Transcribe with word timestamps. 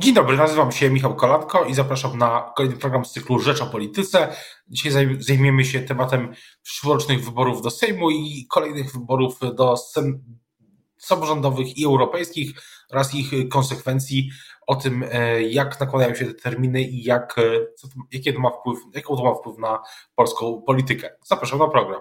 Dzień 0.00 0.14
dobry, 0.14 0.36
nazywam 0.36 0.72
się 0.72 0.90
Michał 0.90 1.16
Kolanko 1.16 1.64
i 1.64 1.74
zapraszam 1.74 2.18
na 2.18 2.52
kolejny 2.56 2.76
program 2.76 3.04
z 3.04 3.12
cyklu 3.12 3.38
Rzecz 3.38 3.60
o 3.62 3.66
Polityce. 3.66 4.36
Dzisiaj 4.68 5.16
zajmiemy 5.18 5.64
się 5.64 5.80
tematem 5.80 6.34
przyszłorocznych 6.62 7.24
wyborów 7.24 7.62
do 7.62 7.70
Sejmu 7.70 8.10
i 8.10 8.46
kolejnych 8.50 8.92
wyborów 8.92 9.38
do 9.54 9.74
samorządowych 10.98 11.78
i 11.78 11.84
europejskich 11.84 12.52
oraz 12.90 13.14
ich 13.14 13.48
konsekwencji, 13.48 14.30
o 14.66 14.76
tym 14.76 15.04
e, 15.10 15.42
jak 15.42 15.80
nakładają 15.80 16.14
się 16.14 16.26
te 16.26 16.34
terminy 16.34 16.82
i 16.82 17.04
jak, 17.04 17.38
e, 17.38 17.42
co, 17.76 17.88
jakie 18.12 18.32
to 18.32 18.40
ma 18.40 18.50
wpływ, 18.50 18.78
jaką 18.94 19.16
to 19.16 19.24
ma 19.24 19.34
wpływ 19.34 19.58
na 19.58 19.82
polską 20.14 20.62
politykę. 20.66 21.10
Zapraszam 21.24 21.58
na 21.58 21.68
program. 21.68 22.00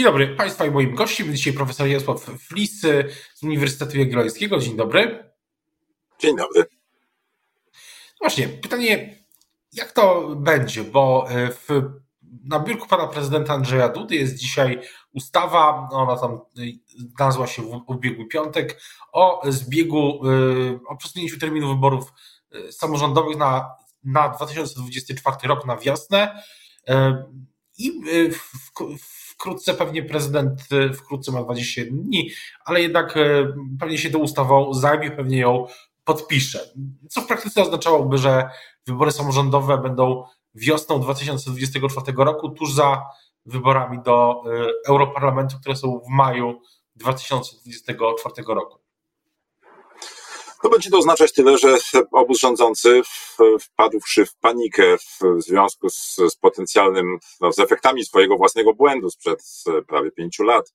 Dzień 0.00 0.04
dobry 0.04 0.36
Państwa 0.36 0.66
i 0.66 0.70
moim 0.70 0.94
gościem 0.94 1.32
dzisiaj 1.32 1.52
profesor 1.52 1.86
Jarosław 1.86 2.20
Flis 2.20 2.80
z 3.34 3.42
Uniwersytetu 3.42 3.98
Jagiellońskiego. 3.98 4.58
Dzień 4.58 4.76
dobry. 4.76 5.32
Dzień 6.18 6.36
dobry. 6.36 6.64
Właśnie, 8.20 8.48
pytanie, 8.48 9.16
jak 9.72 9.92
to 9.92 10.28
będzie, 10.36 10.84
bo 10.84 11.26
e, 11.30 11.50
w, 11.50 11.68
na 12.44 12.60
biurku 12.60 12.88
pana 12.88 13.06
prezydenta 13.06 13.54
Andrzeja 13.54 13.88
Dudy 13.88 14.14
jest 14.14 14.34
dzisiaj 14.34 14.80
ustawa, 15.12 15.88
ona 15.92 16.16
tam 16.16 16.32
e, 16.32 16.38
nazwa 17.18 17.46
się 17.46 17.62
w 17.62 17.82
ubiegły 17.86 18.26
piątek, 18.26 18.80
o 19.12 19.42
zbiegu, 19.48 20.20
e, 20.26 20.86
o 20.88 20.96
przesunięciu 20.96 21.38
terminu 21.38 21.68
wyborów 21.68 22.12
samorządowych 22.70 23.36
na, 23.36 23.70
na 24.04 24.28
2024 24.28 25.36
rok, 25.48 25.66
na 25.66 25.76
wiosnę. 25.76 26.42
I 27.78 27.92
w, 28.30 28.68
w 28.98 29.19
wkrótce 29.40 29.74
pewnie 29.74 30.02
prezydent 30.02 30.60
e, 30.72 30.92
wkrótce 30.92 31.32
ma 31.32 31.42
21 31.42 32.02
dni, 32.02 32.30
ale 32.64 32.82
jednak 32.82 33.16
e, 33.16 33.52
pewnie 33.80 33.98
się 33.98 34.10
tą 34.10 34.18
ustawą 34.18 34.74
zajmie, 34.74 35.10
pewnie 35.10 35.38
ją 35.38 35.66
podpisze. 36.04 36.60
Co 37.10 37.20
w 37.20 37.26
praktyce 37.26 37.62
oznaczałoby, 37.62 38.18
że 38.18 38.50
wybory 38.86 39.12
samorządowe 39.12 39.78
będą 39.78 40.24
wiosną 40.54 41.00
2024 41.00 42.12
roku, 42.16 42.48
tuż 42.48 42.72
za 42.72 43.02
wyborami 43.46 43.98
do 44.02 44.42
e, 44.46 44.88
Europarlamentu, 44.88 45.56
które 45.60 45.76
są 45.76 46.00
w 46.00 46.08
maju 46.08 46.60
2024 46.96 48.34
roku. 48.48 48.79
To 50.62 50.68
będzie 50.68 50.90
to 50.90 50.98
oznaczać 50.98 51.32
tyle, 51.32 51.58
że 51.58 51.76
obóz 52.12 52.38
rządzący 52.38 53.02
wpadłszy 53.60 54.26
w 54.26 54.36
panikę 54.36 54.96
w 54.98 55.42
związku 55.42 55.90
z, 55.90 56.16
z 56.16 56.36
potencjalnym, 56.36 57.18
no, 57.40 57.52
z 57.52 57.58
efektami 57.58 58.04
swojego 58.04 58.36
własnego 58.36 58.74
błędu 58.74 59.10
sprzed 59.10 59.42
prawie 59.88 60.10
pięciu 60.10 60.42
lat, 60.42 60.72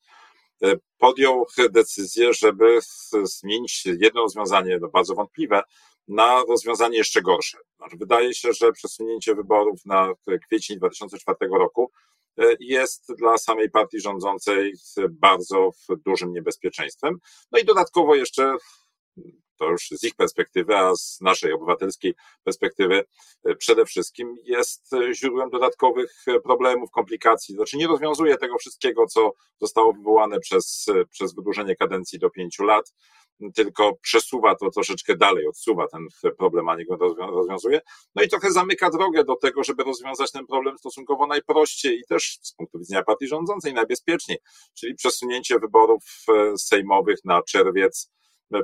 e, 0.63 0.75
podjął 0.97 1.45
decyzję, 1.71 2.33
żeby 2.33 2.79
zmienić 3.23 3.85
jedno 3.85 4.21
rozwiązanie, 4.21 4.77
no 4.81 4.87
bardzo 4.87 5.15
wątpliwe, 5.15 5.61
na 6.07 6.43
rozwiązanie 6.49 6.97
jeszcze 6.97 7.21
gorsze. 7.21 7.57
Znaczy, 7.77 7.97
wydaje 7.97 8.33
się, 8.33 8.53
że 8.53 8.71
przesunięcie 8.71 9.35
wyborów 9.35 9.85
na 9.85 10.13
kwiecień 10.45 10.77
2004 10.77 11.37
roku 11.59 11.91
e, 12.39 12.43
jest 12.59 13.13
dla 13.17 13.37
samej 13.37 13.69
partii 13.69 13.99
rządzącej 13.99 14.73
bardzo 15.09 15.69
dużym 16.05 16.33
niebezpieczeństwem. 16.33 17.17
No 17.51 17.59
i 17.59 17.65
dodatkowo 17.65 18.15
jeszcze 18.15 18.57
to 19.55 19.65
już 19.65 19.87
z 19.91 20.03
ich 20.03 20.15
perspektywy, 20.15 20.77
a 20.77 20.95
z 20.95 21.21
naszej 21.21 21.53
obywatelskiej 21.53 22.13
perspektywy 22.43 23.05
e, 23.43 23.55
przede 23.55 23.85
wszystkim 23.85 24.37
jest 24.43 24.93
e, 24.93 25.13
źródłem 25.13 25.49
dodatkowych 25.49 26.23
e, 26.27 26.39
problemów, 26.39 26.91
komplikacji. 26.91 27.55
Znaczy 27.55 27.77
nie 27.77 27.87
rozwiązuje 27.87 28.37
tego 28.37 28.57
wszystkiego, 28.57 29.07
co 29.07 29.33
zostało 29.61 29.93
wywołane 29.93 30.39
przez, 30.39 30.85
przez 31.09 31.35
wydłużenie 31.35 31.75
kadencji 31.75 32.19
do 32.19 32.29
pięciu 32.29 32.63
lat, 32.63 32.93
tylko 33.55 33.95
przesuwa 34.01 34.55
to 34.55 34.69
troszeczkę 34.69 35.17
dalej, 35.17 35.47
odsuwa 35.47 35.87
ten 35.87 36.07
problem, 36.37 36.69
a 36.69 36.75
nie 36.75 36.85
go 36.85 36.97
rozwiązuje. 37.17 37.81
No 38.15 38.23
i 38.23 38.29
trochę 38.29 38.51
zamyka 38.51 38.89
drogę 38.89 39.23
do 39.23 39.35
tego, 39.35 39.63
żeby 39.63 39.83
rozwiązać 39.83 40.31
ten 40.31 40.45
problem 40.47 40.77
stosunkowo 40.77 41.27
najprościej 41.27 41.99
i 41.99 42.05
też 42.05 42.39
z 42.41 42.53
punktu 42.53 42.79
widzenia 42.79 43.03
partii 43.03 43.27
rządzącej 43.27 43.73
najbezpieczniej, 43.73 44.37
czyli 44.73 44.95
przesunięcie 44.95 45.59
wyborów 45.59 46.03
sejmowych 46.57 47.19
na 47.25 47.43
czerwiec 47.43 48.11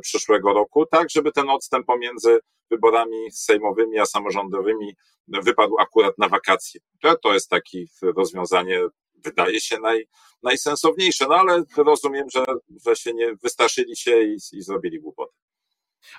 przyszłego 0.01 0.53
roku, 0.53 0.85
tak 0.85 1.09
żeby 1.09 1.31
ten 1.31 1.49
odstęp 1.49 1.85
pomiędzy 1.85 2.39
wyborami 2.71 3.31
sejmowymi 3.31 3.99
a 3.99 4.05
samorządowymi 4.05 4.95
wypadł 5.27 5.79
akurat 5.79 6.17
na 6.17 6.29
wakacje. 6.29 6.81
To, 7.21 7.33
jest 7.33 7.49
takie 7.49 7.79
rozwiązanie, 8.15 8.81
wydaje 9.15 9.61
się 9.61 9.79
naj, 9.79 10.07
najsensowniejsze, 10.43 11.25
no 11.29 11.35
ale 11.35 11.63
rozumiem, 11.77 12.29
że, 12.29 12.45
że 12.85 12.95
się 12.95 13.13
nie 13.13 13.35
wystraszyli 13.35 13.95
się 13.95 14.23
i, 14.23 14.37
i 14.53 14.61
zrobili 14.61 14.99
głupotę. 14.99 15.33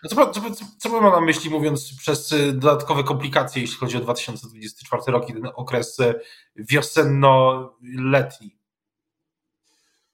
A 0.04 0.08
co, 0.08 0.30
co, 0.30 0.40
co, 0.40 0.64
co 0.78 0.90
pan 0.90 1.02
ma 1.02 1.10
na 1.10 1.20
myśli, 1.20 1.50
mówiąc 1.50 1.96
przez 1.98 2.32
y, 2.32 2.52
dodatkowe 2.52 3.04
komplikacje, 3.04 3.62
jeśli 3.62 3.76
chodzi 3.76 3.96
o 3.96 4.00
2024 4.00 5.02
rok 5.06 5.28
i 5.28 5.32
ten 5.32 5.48
okres 5.54 6.00
y, 6.00 6.20
wiosenno-letni? 6.56 8.61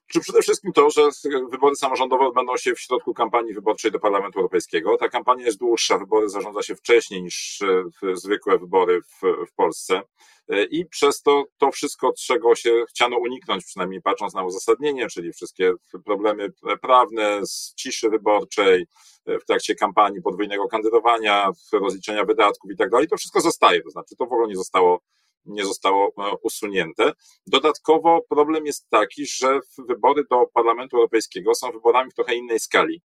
Czy 0.08 0.20
przede 0.20 0.42
wszystkim 0.42 0.72
to, 0.72 0.91
że 0.91 1.02
wybory 1.50 1.76
samorządowe 1.76 2.26
odbędą 2.26 2.56
się 2.56 2.74
w 2.74 2.80
środku 2.80 3.14
kampanii 3.14 3.54
wyborczej 3.54 3.92
do 3.92 4.00
Parlamentu 4.00 4.38
Europejskiego. 4.38 4.96
Ta 4.96 5.08
kampania 5.08 5.44
jest 5.44 5.58
dłuższa, 5.58 5.98
wybory 5.98 6.28
zarządza 6.28 6.62
się 6.62 6.74
wcześniej 6.74 7.22
niż 7.22 7.62
e, 7.62 8.16
zwykłe 8.16 8.58
wybory 8.58 9.00
w, 9.02 9.47
w 9.50 9.54
Polsce. 9.54 10.02
E, 10.48 10.64
I 10.64 10.86
przez 10.86 11.22
to 11.22 11.44
to 11.58 11.70
wszystko, 11.70 12.12
czego 12.18 12.54
się 12.54 12.84
chciano 12.88 13.18
uniknąć, 13.18 13.64
przynajmniej 13.64 14.02
patrząc 14.02 14.34
na 14.34 14.44
uzasadnienie, 14.44 15.08
czyli 15.08 15.32
wszystkie 15.32 15.72
problemy 16.04 16.52
prawne 16.82 17.47
z 17.47 17.74
ciszy 17.76 18.10
wyborczej, 18.10 18.86
e, 19.26 19.38
w 19.38 19.44
trakcie 19.44 19.74
kampanii 19.74 20.22
podwójnego 20.22 20.68
kandydowania, 20.68 21.50
rozliczenia 21.72 22.24
wydatków 22.24 22.70
i 22.70 22.76
tak 22.76 22.91
dalej, 22.91 23.08
to 23.08 23.16
wszystko 23.16 23.41
zostaje. 23.41 23.82
To 23.82 23.91
znaczy, 23.91 24.16
to 24.16 24.26
w 24.26 24.32
ogóle 24.32 24.48
nie 24.48 24.56
zostało 24.56 25.00
nie 25.47 25.65
zostało 25.65 26.06
e, 26.06 26.37
usunięte. 26.43 27.12
Dodatkowo 27.47 28.22
problem 28.28 28.66
jest 28.66 28.91
taki, 28.91 29.26
że 29.26 29.60
wybory 29.88 30.25
do 30.31 30.47
Parlamentu 30.54 30.97
Europejskiego 30.97 31.54
są 31.54 31.72
wyborami 31.72 32.10
w 32.10 32.15
trochę 32.15 32.34
innej 32.34 32.60
skali 32.60 33.03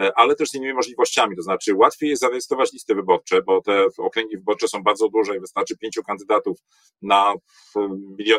e, 0.00 0.12
ale 0.16 0.34
też 0.34 0.48
z 0.48 0.54
innymi 0.54 0.74
możliwościami. 0.74 1.36
To 1.36 1.42
znaczy, 1.42 1.74
łatwiej 1.74 2.10
jest 2.10 2.22
zarejestrować 2.22 2.72
listy 2.72 2.94
wyborcze, 2.94 3.42
bo 3.42 3.60
te 3.60 3.86
okręgi 3.98 4.36
wyborcze 4.36 4.68
są 4.68 4.82
bardzo 4.82 5.08
duże 5.08 5.36
i 5.36 5.40
wystarczy 5.40 5.76
pięciu 5.76 6.02
kandydatów 6.02 6.58
na 7.02 7.34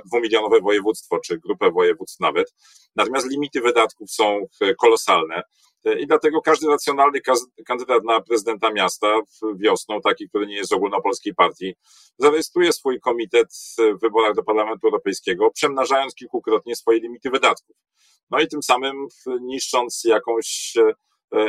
dwumilionowe 0.06 0.62
województwo, 0.62 1.20
czy 1.20 1.38
grupę 1.38 1.72
województw 1.72 2.20
nawet. 2.20 2.54
Natomiast 2.96 3.32
limity 3.32 3.62
wydatków 3.62 4.12
są 4.12 4.48
e, 4.62 4.76
kolosalne. 4.76 5.44
I 6.00 6.08
dlatego 6.08 6.42
każdy 6.42 6.68
racjonalny 6.68 7.20
kandydat 7.66 8.04
na 8.04 8.22
prezydenta 8.22 8.72
miasta 8.72 9.08
wiosną, 9.56 10.02
taki, 10.02 10.30
który 10.30 10.48
nie 10.48 10.56
jest 10.56 10.70
z 10.70 10.74
ogólnopolskiej 10.74 11.36
partii, 11.36 11.76
zarejestruje 12.18 12.74
swój 12.74 13.00
komitet 13.00 13.48
w 13.78 14.02
wyborach 14.02 14.36
do 14.36 14.44
Parlamentu 14.44 14.88
Europejskiego, 14.88 15.52
przemnażając 15.52 16.16
kilkukrotnie 16.16 16.76
swoje 16.76 17.00
limity 17.00 17.30
wydatków. 17.30 17.76
No 18.30 18.40
i 18.40 18.48
tym 18.48 18.64
samym 18.64 19.08
niszcząc 19.42 20.04
jakąś 20.04 20.74
E, 20.78 20.94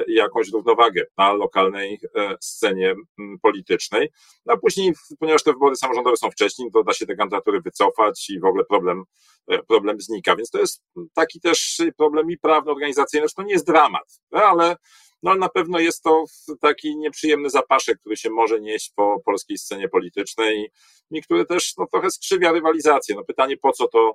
jakąś 0.09 0.49
równowagę 0.53 1.05
na 1.19 1.33
lokalnej 1.33 2.01
e, 2.17 2.37
scenie 2.41 2.95
politycznej. 3.43 4.09
No 4.47 4.55
a 4.55 4.57
później, 4.57 4.93
ponieważ 5.19 5.43
te 5.43 5.53
wybory 5.53 5.77
samorządowe 5.77 6.17
są 6.17 6.31
wcześniej, 6.31 6.71
to 6.73 6.85
da 6.85 6.93
się 6.93 7.07
te 7.07 7.17
kandydatury 7.17 7.61
wycofać 7.61 8.31
i 8.31 8.41
w 8.41 8.45
ogóle 8.45 8.65
problem, 8.65 9.05
e, 9.49 9.63
problem 9.63 10.01
znika. 10.01 10.37
Więc 10.37 10.51
to 10.51 10.59
jest 10.59 10.83
taki 11.15 11.41
też 11.41 11.83
problem 11.97 12.31
i 12.31 12.39
prawny, 12.39 12.73
organizacyjny, 12.73 13.29
że 13.29 13.35
to 13.35 13.43
nie 13.43 13.53
jest 13.53 13.67
dramat, 13.67 14.21
ale 14.31 14.77
no 15.23 15.35
na 15.35 15.49
pewno 15.49 15.79
jest 15.79 16.03
to 16.03 16.25
taki 16.61 16.97
nieprzyjemny 16.97 17.51
zapaszek, 17.51 18.01
który 18.01 18.17
się 18.17 18.31
może 18.31 18.61
nieść 18.61 18.93
po 18.97 19.21
polskiej 19.25 19.59
scenie 19.59 19.89
politycznej 19.89 20.71
i 21.11 21.23
który 21.23 21.47
też 21.47 21.77
no, 21.79 21.87
trochę 21.87 22.11
skrzywia 22.11 22.53
rywalizację. 22.53 23.15
No 23.15 23.25
pytanie, 23.25 23.57
po 23.57 23.73
co 23.73 23.89
to, 23.89 24.13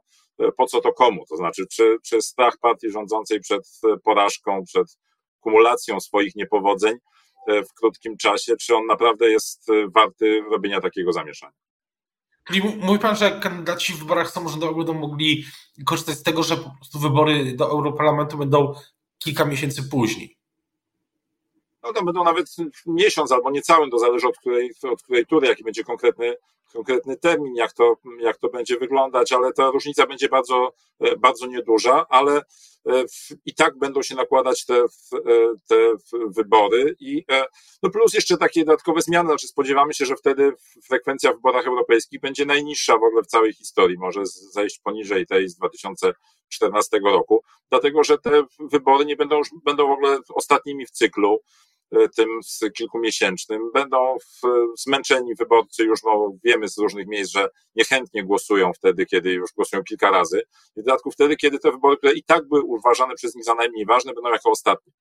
po 0.57 0.66
co 0.66 0.81
to 0.81 0.94
komu? 0.94 1.25
To 1.30 1.38
znaczy, 1.38 1.68
czy, 1.72 1.97
czy 2.03 2.22
strach 2.22 2.57
partii 2.62 2.90
rządzącej 2.90 3.40
przed 3.40 3.80
porażką, 4.03 4.63
przed 4.66 4.97
kumulacją 5.39 6.00
swoich 6.00 6.36
niepowodzeń 6.36 6.97
e, 7.47 7.63
w 7.63 7.74
krótkim 7.74 8.18
czasie, 8.18 8.57
czy 8.57 8.75
on 8.75 8.86
naprawdę 8.86 9.30
jest 9.30 9.69
e, 9.69 9.88
warty 9.88 10.41
robienia 10.51 10.81
takiego 10.81 11.13
zamieszania. 11.13 11.53
Czyli 12.47 12.62
mówi 12.81 13.00
pan, 13.00 13.15
że 13.15 13.39
kandydaci 13.44 13.94
w 13.94 14.00
wyborach 14.00 14.31
samorządowych 14.31 14.77
będą 14.77 14.94
mogli 14.94 15.45
korzystać 15.86 16.15
z 16.15 16.24
tego, 16.24 16.44
że 16.44 16.57
po 16.57 16.71
prostu 16.75 17.00
wybory 17.00 17.53
do 17.56 17.69
Europarlamentu 17.69 18.38
będą 18.38 18.74
kilka 19.19 19.45
miesięcy 19.45 19.89
później. 19.89 20.38
No 21.83 21.94
to 21.94 22.03
będą 22.03 22.24
nawet 22.24 22.56
miesiąc 22.86 23.31
albo 23.31 23.51
niecałym, 23.51 23.89
to 23.89 24.00
zależy 24.00 24.27
od 24.27 24.38
której, 24.38 24.71
od 24.91 25.03
której 25.03 25.25
tury, 25.25 25.47
jaki 25.47 25.63
będzie 25.63 25.83
konkretny, 25.83 26.36
konkretny 26.74 27.18
termin, 27.18 27.56
jak 27.56 27.74
to, 27.74 27.95
jak 28.19 28.38
to 28.38 28.50
będzie 28.50 28.77
wyglądać, 28.77 29.31
ale 29.31 29.54
ta 29.54 29.71
różnica 29.71 30.07
będzie 30.07 30.30
bardzo, 30.30 30.74
bardzo 31.18 31.48
nieduża, 31.48 32.06
ale 32.10 32.42
i 33.45 33.56
tak 33.56 33.77
będą 33.77 34.01
się 34.01 34.16
nakładać 34.16 34.66
te, 34.66 34.83
te 35.68 35.75
wybory 36.27 36.95
i 37.00 37.25
no 37.83 37.89
plus 37.89 38.13
jeszcze 38.13 38.38
takie 38.38 38.66
dodatkowe 38.66 39.01
zmiany, 39.01 39.30
znaczy 39.30 39.48
spodziewamy 39.48 39.94
się, 39.94 40.06
że 40.06 40.16
wtedy 40.16 40.54
frekwencja 40.88 41.31
w 41.31 41.36
wyborach 41.36 41.68
europejskich 41.68 42.19
będzie 42.21 42.45
najniższa 42.45 42.94
w 42.98 43.04
ogóle 43.04 43.24
w 43.24 43.27
całej 43.27 43.54
historii, 43.54 43.98
może 43.98 44.22
zejść 44.25 44.80
poniżej 44.80 45.25
tej 45.25 45.50
z 45.50 45.56
2014 45.56 47.00
roku, 47.06 47.44
dlatego 47.69 48.04
że 48.04 48.18
te 48.18 48.44
wybory 48.60 49.06
nie 49.06 49.15
będą, 49.15 49.42
będą 49.65 49.88
w 49.88 49.92
ogóle 49.92 50.19
ostatnimi 50.33 50.86
w 50.86 50.92
cyklu 50.92 51.39
E, 51.91 52.09
tym 52.09 52.39
kilkumiesięcznym. 52.77 53.71
Będą 53.74 54.18
zmęczeni 54.77 55.36
wyborcy, 55.36 55.83
już 55.83 56.03
no, 56.03 56.31
wiemy 56.44 56.69
z 56.69 56.77
różnych 56.77 57.07
miejsc, 57.07 57.31
że 57.31 57.50
niechętnie 57.75 58.24
głosują 58.24 58.71
wtedy, 58.74 59.06
kiedy 59.06 59.31
już 59.31 59.51
głosują 59.53 59.83
kilka 59.83 60.12
razy. 60.12 60.41
W 60.77 60.83
dodatku 60.83 61.12
wtedy, 61.12 61.36
kiedy 61.36 61.59
te 61.59 61.71
wybory, 61.71 61.97
które 61.97 62.13
i 62.13 62.24
tak 62.24 62.47
były 62.47 62.62
uważane 62.62 63.15
przez 63.15 63.36
nich 63.36 63.44
za 63.44 63.56
najmniej 63.56 63.86
ważne, 63.86 64.13
będą 64.13 64.30
jako 64.30 64.50
ostatnie. 64.50 64.94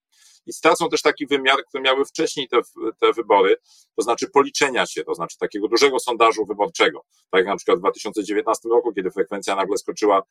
I 0.47 0.53
stracą 0.53 0.89
też 0.89 1.03
taki 1.03 1.27
wymiar, 1.27 1.65
który 1.69 1.83
miały 1.83 2.05
wcześniej 2.05 2.49
te, 2.49 2.61
te 3.01 3.13
wybory, 3.13 3.57
to 3.97 4.03
znaczy 4.03 4.31
policzenia 4.31 4.87
się, 4.87 5.05
to 5.05 5.15
znaczy 5.15 5.39
takiego 5.39 5.69
dużego 5.69 5.99
sondażu 5.99 6.47
wyborczego. 6.47 7.05
Tak 7.31 7.39
jak 7.39 7.47
na 7.47 7.57
przykład 7.57 7.79
w 7.79 7.81
2019 7.81 8.69
roku, 8.69 8.93
kiedy 8.93 9.11
frekwencja 9.11 9.57
nagle 9.57 9.79
skoczyła 9.79 10.23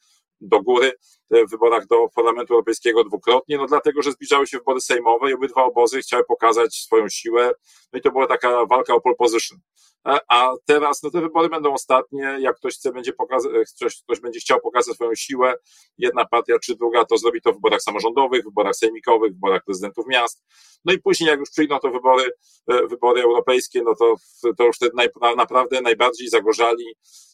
do 0.41 0.61
góry 0.61 0.91
w 1.31 1.51
wyborach 1.51 1.87
do 1.87 2.09
Parlamentu 2.15 2.53
Europejskiego 2.53 3.03
dwukrotnie, 3.03 3.57
no 3.57 3.65
dlatego, 3.65 4.01
że 4.01 4.11
zbliżały 4.11 4.47
się 4.47 4.57
wybory 4.57 4.81
sejmowe 4.81 5.31
i 5.31 5.33
obydwa 5.33 5.63
obozy 5.63 5.99
chciały 5.99 6.23
pokazać 6.23 6.75
swoją 6.75 7.09
siłę, 7.09 7.51
no 7.93 7.99
i 7.99 8.01
to 8.01 8.11
była 8.11 8.27
taka 8.27 8.65
walka 8.65 8.95
o 8.95 9.01
pole 9.01 9.15
position. 9.15 9.59
A 10.27 10.51
teraz 10.65 11.03
no 11.03 11.11
te 11.11 11.21
wybory 11.21 11.49
będą 11.49 11.73
ostatnie, 11.73 12.37
jak 12.39 12.55
ktoś 12.55 12.75
chce, 12.75 12.91
będzie 12.91 13.13
pokazać, 13.13 13.51
ktoś, 13.75 14.01
ktoś 14.01 14.19
będzie 14.19 14.39
chciał 14.39 14.59
pokazać 14.61 14.95
swoją 14.95 15.15
siłę, 15.15 15.55
jedna 15.97 16.25
partia 16.25 16.59
czy 16.59 16.75
druga, 16.75 17.05
to 17.05 17.17
zrobi 17.17 17.41
to 17.41 17.51
w 17.51 17.55
wyborach 17.55 17.81
samorządowych, 17.81 18.41
w 18.41 18.45
wyborach 18.45 18.75
sejmikowych, 18.75 19.31
w 19.31 19.35
wyborach 19.35 19.63
prezydentów 19.63 20.05
miast. 20.07 20.45
No 20.85 20.93
i 20.93 20.99
później, 20.99 21.29
jak 21.29 21.39
już 21.39 21.49
przyjdą 21.49 21.79
to 21.79 21.91
wybory, 21.91 22.31
e, 22.67 22.87
wybory 22.87 23.21
europejskie, 23.21 23.81
no 23.83 23.95
to, 23.95 24.15
to 24.57 24.65
już 24.65 24.75
wtedy 24.75 24.91
naj, 24.95 25.09
naprawdę 25.37 25.81
najbardziej 25.81 26.29
zagorzali 26.29 26.85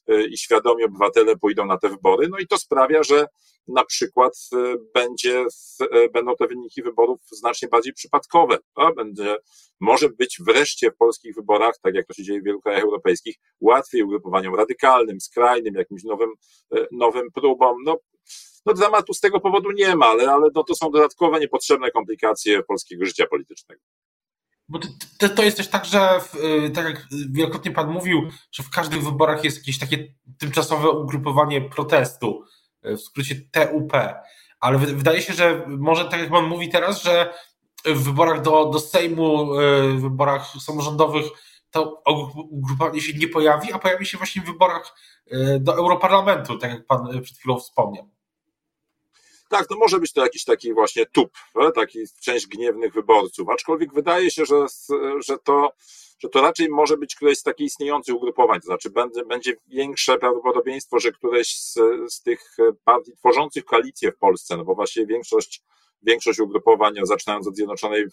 e, 0.07 0.25
i 0.25 0.37
świadomi 0.37 0.83
obywatele 0.83 1.37
pójdą 1.37 1.65
na 1.65 1.77
te 1.77 1.89
wybory. 1.89 2.27
No 2.29 2.37
i 2.37 2.47
to 2.47 2.57
sprawia, 2.57 3.03
że 3.03 3.25
na 3.67 3.85
przykład 3.85 4.33
e, 4.53 4.75
będzie, 4.93 5.45
będą 6.13 6.35
te 6.35 6.47
wyniki 6.47 6.83
wyborów 6.83 7.19
znacznie 7.31 7.67
bardziej 7.67 7.93
przypadkowe. 7.93 8.57
Będzie, 8.95 9.35
może 9.79 10.09
być 10.09 10.41
wreszcie 10.47 10.91
w 10.91 10.97
polskich 10.97 11.35
wyborach, 11.35 11.73
tak 11.81 11.95
jak 11.95 12.07
to 12.07 12.13
się 12.13 12.23
dzieje 12.23 12.41
w 12.41 12.45
wielu 12.45 12.61
krajach 12.61 12.83
europejskich, 12.83 13.35
łatwiej 13.61 14.03
ugrupowaniom 14.03 14.55
radykalnym, 14.55 15.21
skrajnym, 15.21 15.75
jakimś 15.75 16.03
nowym, 16.03 16.29
nowym 16.91 17.31
próbom. 17.31 17.77
No, 17.85 17.97
no 18.65 18.73
dramatu 18.73 19.13
z 19.13 19.19
tego 19.19 19.39
powodu 19.39 19.71
nie 19.71 19.95
ma, 19.95 20.05
ale, 20.05 20.31
ale 20.31 20.49
no 20.55 20.63
to 20.63 20.75
są 20.75 20.91
dodatkowe, 20.91 21.39
niepotrzebne 21.39 21.91
komplikacje 21.91 22.63
polskiego 22.63 23.05
życia 23.05 23.25
politycznego. 23.27 23.81
Bo 24.69 24.79
to, 25.19 25.29
to 25.29 25.43
jest 25.43 25.57
też 25.57 25.67
tak, 25.67 25.85
że 25.85 26.19
w, 26.19 26.35
y, 26.35 26.71
tak 26.71 26.85
jak 26.85 27.07
wielokrotnie 27.29 27.71
Pan 27.71 27.91
mówił, 27.91 28.29
że 28.51 28.63
w 28.63 28.69
każdych 28.69 29.03
wyborach 29.03 29.43
jest 29.43 29.57
jakieś 29.57 29.79
takie 29.79 30.13
tymczasowe 30.39 30.89
ugrupowanie 30.89 31.61
protestu, 31.61 32.43
y, 32.85 32.97
w 32.97 33.01
skrócie 33.01 33.35
TUP, 33.35 33.93
ale 34.59 34.77
wydaje 34.77 35.21
się, 35.21 35.33
że 35.33 35.65
może 35.67 36.05
tak 36.05 36.19
jak 36.19 36.29
Pan 36.29 36.45
mówi 36.45 36.69
teraz, 36.69 37.03
że 37.03 37.33
w 37.85 38.03
wyborach 38.03 38.41
do, 38.41 38.65
do 38.65 38.79
Sejmu, 38.79 39.59
y, 39.59 39.93
w 39.93 40.01
wyborach 40.01 40.53
samorządowych 40.59 41.25
to 41.71 42.01
ugrupowanie 42.35 43.01
się 43.01 43.17
nie 43.17 43.27
pojawi, 43.27 43.73
a 43.73 43.79
pojawi 43.79 44.05
się 44.05 44.17
właśnie 44.17 44.41
w 44.41 44.45
wyborach 44.45 44.95
do 45.59 45.75
Europarlamentu, 45.75 46.57
tak 46.57 46.71
jak 46.71 46.85
Pan 46.85 47.21
przed 47.21 47.37
chwilą 47.37 47.59
wspomniał. 47.59 48.12
Tak, 49.53 49.69
no 49.69 49.77
może 49.77 49.99
być 49.99 50.13
to 50.13 50.23
jakiś 50.23 50.43
taki 50.43 50.73
właśnie 50.73 51.05
tup, 51.05 51.31
e, 51.55 51.71
taki 51.71 51.99
część 52.21 52.47
gniewnych 52.47 52.93
wyborców, 52.93 53.49
aczkolwiek 53.49 53.93
wydaje 53.93 54.31
się, 54.31 54.45
że, 54.45 54.65
że 55.27 55.37
to 55.37 55.71
że 56.19 56.29
to 56.29 56.41
raczej 56.41 56.69
może 56.69 56.97
być 56.97 57.15
któreś 57.15 57.37
z 57.37 57.43
takich 57.43 57.67
istniejących 57.67 58.15
ugrupowań, 58.15 58.59
to 58.59 58.65
znaczy 58.65 58.89
będzie, 58.89 59.25
będzie 59.25 59.53
większe 59.67 60.17
prawdopodobieństwo, 60.17 60.99
że 60.99 61.11
któreś 61.11 61.59
z, 61.59 61.73
z 62.13 62.21
tych 62.21 62.57
partii 62.83 63.11
tworzących 63.17 63.65
koalicję 63.65 64.11
w 64.11 64.17
Polsce, 64.17 64.57
no 64.57 64.63
bo 64.63 64.75
właśnie 64.75 65.05
większość 65.05 65.61
większość 66.03 66.39
ugrupowań, 66.39 66.93
zaczynając 67.03 67.47
od 67.47 67.55
Zjednoczonej, 67.55 68.05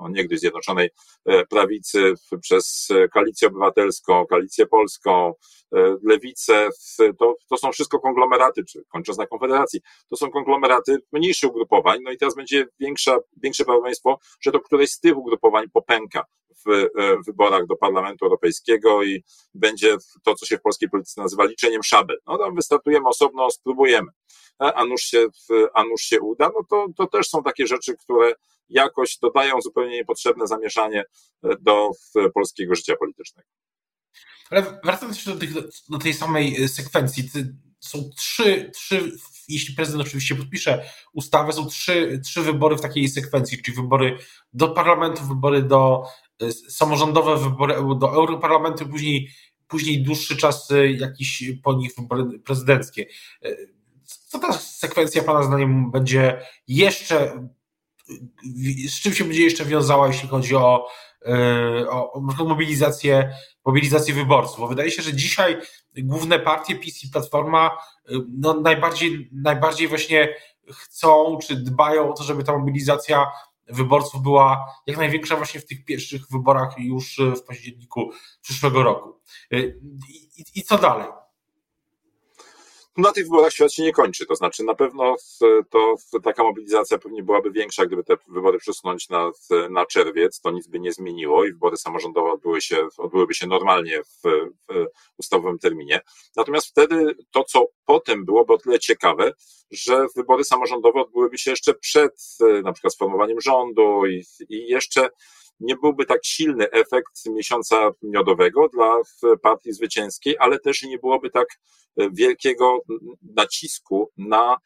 no 0.00 0.08
niegdyś 0.08 0.40
Zjednoczonej 0.40 0.90
e, 1.26 1.46
Prawicy, 1.46 2.14
przez 2.40 2.88
Koalicję 3.12 3.48
Obywatelską, 3.48 4.26
Koalicję 4.26 4.66
Polską, 4.66 5.34
e, 5.74 5.96
Lewicę, 6.02 6.68
to, 7.18 7.36
to 7.48 7.56
są 7.56 7.72
wszystko 7.72 8.00
konglomeraty, 8.00 8.64
czy 8.64 8.84
kończąc 8.92 9.18
na 9.18 9.26
Konfederacji, 9.26 9.80
to 10.10 10.16
są 10.16 10.30
konglomeraty 10.30 10.98
mniejszych 11.12 11.50
ugrupowań, 11.50 11.98
no 12.02 12.10
i 12.10 12.18
teraz 12.18 12.34
będzie 12.34 12.66
większa, 12.80 13.18
większe 13.42 13.64
prawdopodobieństwo, 13.64 14.18
że 14.40 14.52
to 14.52 14.60
któreś 14.60 14.90
z 14.90 15.00
tych 15.00 15.16
ugrupowań 15.16 15.64
popęka 15.72 16.24
w 16.66 16.70
e, 16.70 16.88
wyborach 17.26 17.66
do 17.66 17.76
Parlamentu 17.76 18.24
Europejskiego 18.24 19.02
i 19.02 19.24
będzie 19.54 19.96
to, 20.24 20.34
co 20.34 20.46
się 20.46 20.58
w 20.58 20.62
polskiej 20.62 20.90
polityce 20.90 21.20
nazywa 21.20 21.44
liczeniem 21.44 21.82
szabel. 21.82 22.18
No 22.26 22.38
tam 22.38 22.54
wystartujemy 22.54 23.08
osobno, 23.08 23.50
spróbujemy 23.50 24.08
a 24.58 24.84
nuż 24.84 25.02
się, 25.02 25.26
a 25.74 25.84
nuż 25.84 26.02
się 26.02 26.20
uda, 26.20 26.50
no 26.54 26.64
to, 26.70 26.86
to 26.96 27.06
też 27.06 27.28
są 27.28 27.42
takie 27.42 27.66
rzeczy, 27.66 27.96
które 27.96 28.32
jakoś 28.68 29.18
dodają 29.18 29.60
zupełnie 29.60 29.96
niepotrzebne 29.96 30.46
zamieszanie 30.46 31.04
e, 31.44 31.56
do 31.60 31.90
polskiego 32.34 32.74
życia 32.74 32.96
politycznego. 32.96 33.48
Ale 34.50 34.80
wracając 34.84 35.16
jeszcze 35.16 35.34
do, 35.34 35.40
tych, 35.40 35.52
do 35.88 35.98
tej 35.98 36.14
samej 36.14 36.62
e, 36.62 36.68
sekwencji, 36.68 37.30
są 37.80 38.10
trzy, 38.16 38.70
trzy, 38.74 39.12
jeśli 39.48 39.74
prezydent 39.74 40.08
oczywiście 40.08 40.34
podpisze 40.34 40.84
ustawę, 41.12 41.52
są 41.52 41.66
trzy, 41.66 42.20
trzy 42.24 42.42
wybory 42.42 42.76
w 42.76 42.80
takiej 42.80 43.08
sekwencji, 43.08 43.62
czyli 43.62 43.76
wybory 43.76 44.18
do 44.52 44.68
parlamentu, 44.68 45.24
wybory 45.24 45.62
do 45.62 46.02
e, 46.42 46.52
samorządowe, 46.52 47.36
wybory 47.36 47.74
do 47.74 48.12
Europarlamentu, 48.12 48.88
później, 48.88 49.30
później 49.68 50.02
dłuższy 50.02 50.36
czas 50.36 50.68
jakiś 50.96 51.52
po 51.62 51.72
nich 51.72 51.94
wybory 51.98 52.38
prezydenckie 52.38 53.06
co 54.28 54.38
ta 54.38 54.52
sekwencja 54.52 55.22
Pana 55.22 55.42
zdaniem 55.42 55.90
będzie 55.90 56.40
jeszcze, 56.68 57.48
z 58.88 59.00
czym 59.00 59.14
się 59.14 59.24
będzie 59.24 59.44
jeszcze 59.44 59.64
wiązała, 59.64 60.06
jeśli 60.06 60.28
chodzi 60.28 60.56
o, 60.56 60.88
e, 61.26 61.90
o, 61.90 62.20
mobilizację, 62.46 63.34
mobilizację 63.64 64.14
wyborców? 64.14 64.58
Bo 64.58 64.68
wydaje 64.68 64.90
się, 64.90 65.02
że 65.02 65.14
dzisiaj 65.14 65.56
główne 65.96 66.38
partie 66.38 66.74
PiS 66.76 67.04
i 67.04 67.08
Platforma 67.08 67.70
e, 68.08 68.12
no, 68.38 68.60
najbardziej, 68.60 69.30
najbardziej 69.32 69.88
właśnie 69.88 70.34
chcą, 70.72 71.38
czy 71.46 71.56
dbają 71.56 72.10
o 72.10 72.12
to, 72.12 72.24
żeby 72.24 72.44
ta 72.44 72.58
mobilizacja 72.58 73.26
wyborców 73.68 74.22
była 74.22 74.74
jak 74.86 74.96
największa 74.96 75.36
właśnie 75.36 75.60
w 75.60 75.66
tych 75.66 75.84
pierwszych 75.84 76.22
wyborach 76.30 76.78
już 76.78 77.20
w 77.36 77.42
październiku 77.42 78.10
przyszłego 78.42 78.82
roku. 78.82 79.20
E, 79.52 79.58
I, 80.36 80.44
i 80.54 80.62
co 80.62 80.78
dalej? 80.78 81.06
Na 82.98 83.12
tych 83.12 83.24
wyborach 83.24 83.52
świat 83.52 83.72
się 83.72 83.82
nie 83.82 83.92
kończy. 83.92 84.26
To 84.26 84.36
znaczy, 84.36 84.64
na 84.64 84.74
pewno 84.74 85.16
to 85.70 85.96
taka 86.22 86.42
mobilizacja 86.42 86.98
pewnie 86.98 87.22
byłaby 87.22 87.50
większa, 87.50 87.86
gdyby 87.86 88.04
te 88.04 88.16
wybory 88.28 88.58
przesunąć 88.58 89.08
na, 89.08 89.30
na 89.70 89.86
czerwiec. 89.86 90.40
To 90.40 90.50
nic 90.50 90.66
by 90.66 90.80
nie 90.80 90.92
zmieniło 90.92 91.44
i 91.44 91.52
wybory 91.52 91.76
samorządowe 91.76 92.32
odbyły 92.32 92.60
się, 92.60 92.88
odbyłyby 92.98 93.34
się 93.34 93.46
normalnie 93.46 94.02
w, 94.02 94.28
w 94.68 94.86
ustawowym 95.18 95.58
terminie. 95.58 96.00
Natomiast 96.36 96.66
wtedy 96.66 97.16
to, 97.30 97.44
co 97.44 97.66
potem 97.84 98.24
byłoby 98.24 98.52
o 98.52 98.58
tyle 98.58 98.78
ciekawe, 98.78 99.32
że 99.70 100.06
wybory 100.16 100.44
samorządowe 100.44 101.00
odbyłyby 101.00 101.38
się 101.38 101.50
jeszcze 101.50 101.74
przed 101.74 102.38
na 102.64 102.72
przykład 102.72 102.94
sformowaniem 102.94 103.40
rządu 103.40 104.06
i, 104.06 104.24
i 104.48 104.68
jeszcze 104.68 105.08
nie 105.60 105.76
byłby 105.76 106.06
tak 106.06 106.20
silny 106.24 106.70
efekt 106.70 107.26
miesiąca 107.26 107.90
miodowego 108.02 108.68
dla 108.68 108.96
partii 109.42 109.72
zwycięskiej, 109.72 110.36
ale 110.38 110.58
też 110.58 110.82
nie 110.82 110.98
byłoby 110.98 111.30
tak 111.30 111.48
e, 111.96 112.10
wielkiego 112.10 112.78
nacisku 113.34 114.10
na 114.16 114.56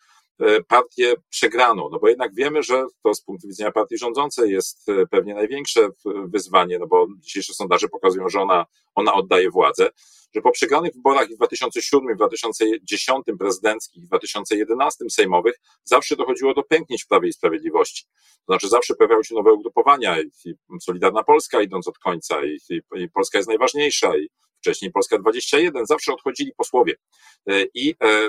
partię 0.68 1.14
przegraną, 1.30 1.88
no 1.92 1.98
bo 1.98 2.08
jednak 2.08 2.34
wiemy, 2.34 2.62
że 2.62 2.84
to 3.02 3.14
z 3.14 3.22
punktu 3.22 3.48
widzenia 3.48 3.72
partii 3.72 3.98
rządzącej 3.98 4.50
jest 4.50 4.88
e, 4.88 5.06
pewnie 5.06 5.34
największe 5.34 5.88
wyzwanie, 6.26 6.78
no 6.78 6.86
bo 6.86 7.06
dzisiejsze 7.18 7.54
sondaże 7.54 7.88
pokazują, 7.88 8.28
że 8.28 8.40
ona, 8.40 8.66
ona 8.94 9.14
oddaje 9.14 9.50
władzę 9.50 9.90
że 10.34 10.40
po 10.40 10.50
przegranych 10.50 10.94
wyborach 10.94 11.28
w 11.28 11.36
2007, 11.36 12.14
w 12.14 12.16
2010 12.16 13.26
prezydenckich, 13.38 14.04
w 14.04 14.06
2011 14.06 15.04
sejmowych 15.10 15.54
zawsze 15.84 16.16
dochodziło 16.16 16.54
do 16.54 16.62
pęknięć 16.62 17.04
w 17.04 17.08
Prawie 17.08 17.28
i 17.28 17.32
Sprawiedliwości. 17.32 18.04
To 18.46 18.52
znaczy 18.52 18.68
zawsze 18.68 18.94
pojawiały 18.94 19.24
się 19.24 19.34
nowe 19.34 19.52
ugrupowania 19.52 20.20
i 20.20 20.30
Solidarna 20.80 21.24
Polska 21.24 21.62
idąc 21.62 21.88
od 21.88 21.98
końca 21.98 22.44
i, 22.44 22.58
i, 22.70 23.02
i 23.02 23.08
Polska 23.10 23.38
jest 23.38 23.48
najważniejsza 23.48 24.16
i 24.16 24.28
wcześniej 24.62 24.92
Polska 24.92 25.18
21, 25.18 25.86
zawsze 25.86 26.12
odchodzili 26.12 26.52
posłowie. 26.56 26.94
E, 27.46 27.64
I 27.74 27.94
e, 28.04 28.28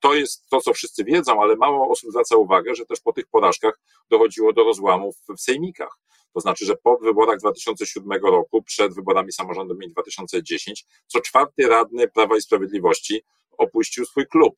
to 0.00 0.14
jest 0.14 0.48
to, 0.48 0.60
co 0.60 0.72
wszyscy 0.72 1.04
wiedzą, 1.04 1.42
ale 1.42 1.56
mało 1.56 1.88
osób 1.88 2.10
zwraca 2.10 2.36
uwagę, 2.36 2.74
że 2.74 2.86
też 2.86 3.00
po 3.00 3.12
tych 3.12 3.26
porażkach 3.26 3.80
dochodziło 4.10 4.52
do 4.52 4.64
rozłamów 4.64 5.16
w 5.36 5.40
sejmikach. 5.40 5.98
To 6.34 6.40
znaczy, 6.40 6.64
że 6.64 6.76
po 6.76 6.98
wyborach 6.98 7.38
2007 7.38 8.24
roku, 8.24 8.62
przed 8.62 8.94
wyborami 8.94 9.32
samorządowymi 9.32 9.92
2010, 9.92 10.84
co 11.06 11.20
czwarty 11.20 11.68
radny 11.68 12.08
Prawa 12.08 12.36
i 12.36 12.42
Sprawiedliwości 12.42 13.22
opuścił 13.58 14.04
swój 14.04 14.26
klub 14.26 14.56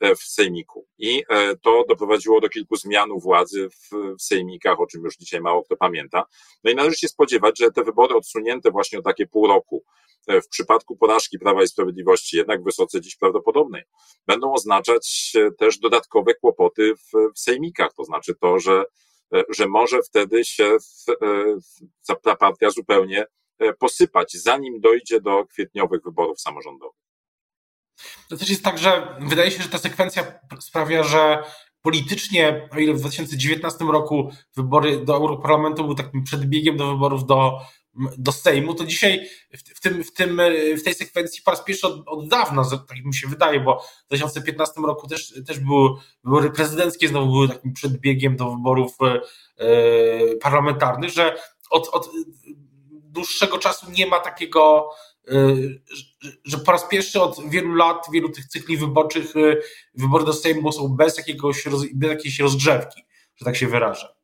w 0.00 0.22
sejmiku. 0.22 0.86
I 0.98 1.22
to 1.62 1.84
doprowadziło 1.88 2.40
do 2.40 2.48
kilku 2.48 2.76
zmian 2.76 3.10
władzy 3.18 3.68
w, 3.70 4.16
w 4.18 4.22
sejmikach, 4.22 4.80
o 4.80 4.86
czym 4.86 5.04
już 5.04 5.16
dzisiaj 5.16 5.40
mało 5.40 5.64
kto 5.64 5.76
pamięta. 5.76 6.24
No 6.64 6.70
i 6.70 6.74
należy 6.74 6.96
się 6.96 7.08
spodziewać, 7.08 7.58
że 7.58 7.70
te 7.70 7.84
wybory 7.84 8.14
odsunięte 8.14 8.70
właśnie 8.70 8.98
o 8.98 9.02
takie 9.02 9.26
pół 9.26 9.46
roku 9.46 9.84
E, 9.84 10.05
w 10.28 10.48
przypadku 10.48 10.96
porażki 10.96 11.38
Prawa 11.38 11.62
i 11.62 11.68
Sprawiedliwości, 11.68 12.36
jednak 12.36 12.64
wysoce 12.64 13.00
dziś 13.00 13.16
prawdopodobnej, 13.16 13.82
będą 14.26 14.52
oznaczać 14.52 15.32
e, 15.36 15.50
też 15.50 15.78
dodatkowe 15.78 16.34
kłopoty 16.34 16.94
w, 16.96 17.32
w 17.34 17.38
sejmikach. 17.38 17.92
To 17.96 18.04
znaczy 18.04 18.34
to, 18.40 18.58
że, 18.58 18.84
e, 19.34 19.42
że 19.48 19.66
może 19.66 20.02
wtedy 20.02 20.44
się 20.44 20.76
ta 22.22 22.36
partia 22.36 22.70
zupełnie 22.70 23.26
posypać, 23.78 24.32
zanim 24.32 24.80
dojdzie 24.80 25.20
do 25.20 25.44
kwietniowych 25.46 26.02
wyborów 26.04 26.40
samorządowych. 26.40 27.00
To 28.28 28.36
też 28.36 28.48
jest 28.48 28.64
tak, 28.64 28.78
że 28.78 29.16
wydaje 29.20 29.50
się, 29.50 29.62
że 29.62 29.68
ta 29.68 29.78
sekwencja 29.78 30.40
sprawia, 30.60 31.02
że 31.02 31.42
politycznie, 31.82 32.68
o 32.72 32.78
ile 32.78 32.94
w 32.94 33.00
2019 33.00 33.84
roku 33.84 34.30
wybory 34.56 35.04
do 35.04 35.16
Europarlamentu 35.16 35.82
były 35.82 35.96
takim 35.96 36.24
przedbiegiem 36.24 36.76
do 36.76 36.92
wyborów 36.92 37.26
do 37.26 37.58
do 38.18 38.32
Sejmu, 38.32 38.74
to 38.74 38.84
dzisiaj 38.84 39.28
w, 39.52 39.80
tym, 39.80 40.04
w, 40.04 40.12
tym, 40.12 40.40
w 40.78 40.82
tej 40.82 40.94
sekwencji 40.94 41.42
po 41.44 41.50
raz 41.50 41.64
pierwszy 41.64 41.86
od, 41.86 42.08
od 42.08 42.28
dawna, 42.28 42.64
tak 42.88 43.04
mi 43.04 43.14
się 43.14 43.28
wydaje, 43.28 43.60
bo 43.60 43.84
w 44.04 44.06
2015 44.06 44.80
roku 44.80 45.08
też, 45.08 45.34
też 45.46 45.58
były 45.60 45.90
wybory 46.24 46.50
prezydenckie, 46.50 47.08
znowu 47.08 47.32
były 47.32 47.48
takim 47.48 47.72
przedbiegiem 47.72 48.36
do 48.36 48.50
wyborów 48.50 48.96
e, 49.58 50.36
parlamentarnych, 50.36 51.10
że 51.10 51.36
od, 51.70 51.88
od 51.88 52.10
dłuższego 53.16 53.58
czasu 53.58 53.90
nie 53.90 54.06
ma 54.06 54.20
takiego, 54.20 54.90
e, 55.28 55.56
że 56.44 56.58
po 56.58 56.72
raz 56.72 56.88
pierwszy 56.88 57.22
od 57.22 57.50
wielu 57.50 57.74
lat, 57.74 58.06
wielu 58.12 58.28
tych 58.28 58.46
cykli 58.46 58.76
wyborczych, 58.76 59.36
e, 59.36 59.56
wybory 59.94 60.24
do 60.24 60.32
Sejmu 60.32 60.72
są 60.72 60.88
bez, 60.88 61.18
jakiegoś, 61.18 61.64
bez 61.94 62.10
jakiejś 62.10 62.40
rozgrzewki, 62.40 63.02
że 63.36 63.44
tak 63.44 63.56
się 63.56 63.66
wyrażę. 63.68 64.15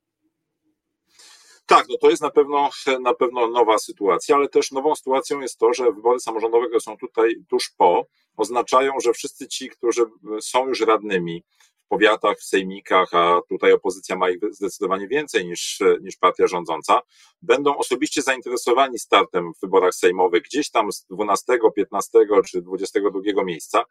Tak, 1.72 1.88
no 1.88 1.96
to 2.00 2.10
jest 2.10 2.22
na 2.22 2.30
pewno, 2.30 2.70
na 3.00 3.14
pewno 3.14 3.48
nowa 3.48 3.78
sytuacja, 3.78 4.36
ale 4.36 4.48
też 4.48 4.70
nową 4.70 4.94
sytuacją 4.94 5.40
jest 5.40 5.58
to, 5.58 5.72
że 5.74 5.92
wybory 5.92 6.20
samorządowe, 6.20 6.66
które 6.66 6.80
są 6.80 6.96
tutaj 6.96 7.34
tuż 7.48 7.70
po, 7.76 8.06
oznaczają, 8.36 8.92
że 9.02 9.12
wszyscy 9.12 9.48
ci, 9.48 9.70
którzy 9.70 10.02
są 10.40 10.68
już 10.68 10.80
radnymi 10.80 11.44
w 11.76 11.88
powiatach, 11.88 12.38
w 12.38 12.44
sejmikach, 12.44 13.14
a 13.14 13.40
tutaj 13.48 13.72
opozycja 13.72 14.16
ma 14.16 14.30
ich 14.30 14.38
zdecydowanie 14.50 15.08
więcej 15.08 15.46
niż, 15.46 15.80
niż 16.00 16.16
partia 16.16 16.46
rządząca, 16.46 17.00
będą 17.42 17.76
osobiście 17.76 18.22
zainteresowani 18.22 18.98
startem 18.98 19.52
w 19.54 19.60
wyborach 19.60 19.94
sejmowych 19.94 20.42
gdzieś 20.42 20.70
tam 20.70 20.92
z 20.92 21.06
12, 21.06 21.58
15 21.76 22.18
czy 22.46 22.62
22 22.62 23.44
miejsca, 23.44 23.84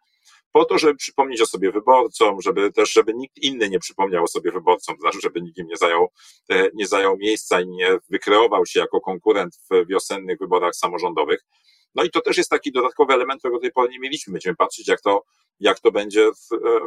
po 0.52 0.66
to, 0.66 0.78
żeby 0.78 0.96
przypomnieć 0.96 1.42
o 1.42 1.46
sobie 1.46 1.72
wyborcom, 1.72 2.42
żeby 2.42 2.72
też, 2.72 2.94
żeby 2.94 3.14
nikt 3.14 3.38
inny 3.38 3.70
nie 3.70 3.80
przypomniał 3.80 4.24
o 4.24 4.28
sobie 4.28 4.52
wyborcom, 4.52 4.96
znaczy, 5.00 5.20
żeby 5.22 5.42
nikt 5.42 5.58
im 5.58 5.68
nie 5.68 5.78
zajął, 5.78 6.08
e, 6.50 6.70
nie 6.74 6.88
zajął 6.88 7.18
miejsca 7.18 7.62
i 7.62 7.68
nie 7.68 7.98
wykreował 8.10 8.66
się 8.66 8.80
jako 8.80 9.02
konkurent 9.02 9.56
w 9.70 9.88
wiosennych 9.88 10.40
wyborach 10.40 10.76
samorządowych. 10.76 11.46
No 11.96 12.04
i 12.04 12.10
to 12.10 12.22
też 12.22 12.38
jest 12.38 12.50
taki 12.50 12.72
dodatkowy 12.72 13.14
element, 13.14 13.40
którego 13.40 13.58
do 13.58 13.62
tej 13.62 13.72
pory 13.72 13.90
nie 13.90 14.00
mieliśmy. 14.00 14.32
Będziemy 14.32 14.56
patrzeć, 14.56 14.88
jak 14.88 15.02
to, 15.02 15.24
jak 15.60 15.80
to 15.80 15.92
będzie 15.92 16.26
e, 16.26 16.32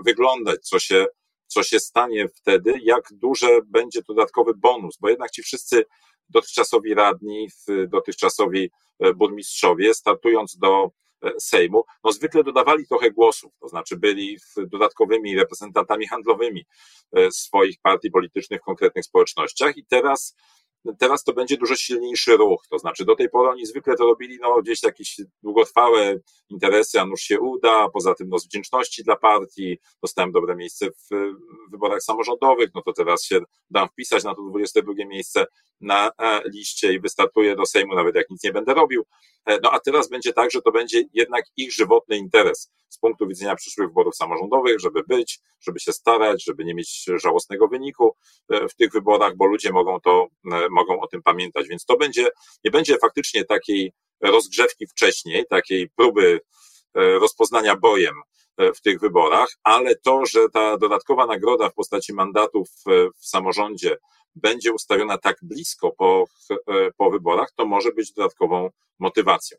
wyglądać, 0.05 0.61
co 0.61 0.79
się, 0.79 1.07
co 1.47 1.63
się 1.63 1.81
stanie 1.81 2.29
wtedy, 2.29 2.75
jak 2.83 3.05
duże 3.13 3.49
będzie 3.67 4.03
dodatkowy 4.09 4.53
bonus, 4.55 4.99
bo 5.01 5.09
jednak 5.09 5.31
ci 5.31 5.43
wszyscy 5.43 5.85
dotychczasowi 6.29 6.95
radni, 6.95 7.49
dotychczasowi 7.89 8.71
e, 9.01 9.15
burmistrzowie, 9.15 9.95
startując 9.95 10.57
do 10.57 10.91
Sejmu, 11.39 11.85
no 12.05 12.13
zwykle 12.13 12.45
dodawali 12.45 12.87
trochę 12.87 13.11
głosów, 13.11 13.53
to 13.61 13.69
znaczy 13.69 13.97
byli 13.97 14.39
dodatkowymi 14.57 15.37
reprezentantami 15.37 16.07
handlowymi 16.07 16.67
e, 17.17 17.31
swoich 17.31 17.77
partii 17.83 18.11
politycznych 18.11 18.61
w 18.61 18.65
konkretnych 18.65 19.05
społecznościach 19.05 19.77
i 19.77 19.87
teraz 19.87 20.37
Teraz 20.99 21.25
to 21.25 21.33
będzie 21.33 21.57
dużo 21.57 21.77
silniejszy 21.77 22.37
ruch, 22.37 22.67
to 22.71 22.79
znaczy 22.79 23.05
do 23.05 23.17
tej 23.17 23.31
pory 23.31 23.49
oni 23.49 23.67
zwykle 23.67 23.97
to 23.97 24.05
robili 24.05 24.39
no, 24.41 24.63
gdzieś 24.63 24.83
jakieś 24.83 25.21
długotrwałe 25.43 26.17
interesy, 26.49 27.01
a 27.01 27.07
nuż 27.07 27.21
się 27.21 27.41
uda, 27.41 27.89
poza 27.89 28.15
tym 28.15 28.29
no, 28.29 28.39
z 28.39 28.47
wdzięczności 28.47 29.05
dla 29.05 29.17
partii, 29.17 29.79
dostałem 30.03 30.33
dobre 30.33 30.57
miejsce 30.57 30.87
w 30.91 31.35
wyborach 31.71 32.03
samorządowych, 32.03 32.71
no 32.75 32.83
to 32.83 32.93
teraz 32.93 33.25
się 33.25 33.41
dam 33.71 33.89
wpisać 33.89 34.25
na 34.25 34.35
to 34.35 34.43
22 34.43 34.93
miejsce 35.07 35.47
na 35.81 36.11
e, 36.19 36.41
liście 36.49 36.93
i 36.93 37.01
wystartuję 37.01 37.57
do 37.57 37.67
Sejmu, 37.67 37.95
nawet 37.95 38.15
jak 38.15 38.31
nic 38.31 38.45
nie 38.45 38.53
będę 38.53 38.75
robił. 38.75 39.05
E, 39.47 39.59
no 39.63 39.71
a 39.71 39.81
teraz 39.81 40.09
będzie 40.09 40.33
tak, 40.33 40.51
że 40.51 40.63
to 40.63 40.73
będzie 40.73 41.03
jednak 41.13 41.45
ich 41.57 41.73
żywotny 41.73 42.17
interes 42.17 42.73
z 42.95 42.99
punktu 42.99 43.27
widzenia 43.29 43.57
przyszłych 43.57 43.89
wyborów 43.89 44.17
samorządowych, 44.17 44.81
żeby 44.81 45.03
być, 45.09 45.41
żeby 45.61 45.81
się 45.81 45.93
starać, 45.93 46.45
żeby 46.45 46.65
nie 46.65 46.75
mieć 46.75 47.05
żałosnego 47.17 47.69
wyniku 47.69 48.17
e, 48.51 48.69
w 48.69 48.75
tych 48.75 48.93
wyborach, 48.93 49.37
bo 49.37 49.47
ludzie 49.47 49.73
mogą 49.73 50.01
to, 50.01 50.27
mogą 50.71 51.01
o 51.01 51.07
tym 51.07 51.23
pamiętać. 51.23 51.69
Więc 51.69 51.85
to 51.85 51.97
będzie, 51.97 52.29
nie 52.65 52.71
będzie 52.71 52.99
faktycznie 52.99 53.45
takiej 53.45 53.93
rozgrzewki 54.21 54.87
wcześniej, 54.87 55.45
takiej 55.51 55.91
próby 55.97 56.41
rozpoznania 56.95 57.77
bojem 57.77 58.15
w 58.59 58.81
tych 58.81 59.01
wyborach, 59.01 59.49
ale 59.63 59.97
to, 59.97 60.27
że 60.27 60.49
ta 60.53 60.79
dodatkowa 60.79 61.27
nagroda 61.27 61.69
w 61.69 61.75
postaci 61.75 62.13
mandatów 62.13 62.69
w 63.21 63.27
samorządzie 63.27 63.97
będzie 64.35 64.73
ustawiona 64.73 65.19
tak 65.19 65.37
blisko 65.43 65.91
po, 65.91 66.25
e, 66.51 66.91
po 66.97 67.11
wyborach, 67.11 67.53
to 67.57 67.67
może 67.67 67.93
być 67.93 68.13
dodatkową 68.13 68.71
motywacją. 68.99 69.59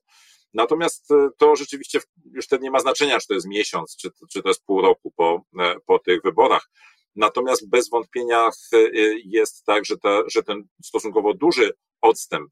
Natomiast 0.55 1.11
e, 1.11 1.29
to 1.37 1.55
rzeczywiście 1.55 1.99
już 2.31 2.45
wtedy 2.45 2.63
nie 2.63 2.71
ma 2.71 2.79
znaczenia, 2.79 3.19
czy 3.19 3.27
to 3.27 3.33
jest 3.33 3.47
miesiąc, 3.47 3.95
czy, 3.97 4.09
czy 4.29 4.41
to 4.41 4.49
jest 4.49 4.65
pół 4.65 4.81
roku 4.81 5.11
po, 5.11 5.41
e, 5.59 5.75
po 5.85 5.99
tych 5.99 6.21
wyborach. 6.23 6.69
Natomiast 7.15 7.69
bez 7.69 7.89
wątpienia 7.89 8.49
jest 9.25 9.65
tak, 9.65 9.85
że, 9.85 9.97
ta, 9.97 10.21
że 10.27 10.43
ten 10.43 10.67
stosunkowo 10.83 11.33
duży 11.33 11.71
odstęp 12.01 12.51